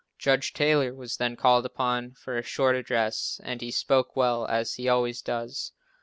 [0.17, 4.73] Judge Taylor was then called upon for a short address, and he spoke well, as
[4.73, 5.73] he always does.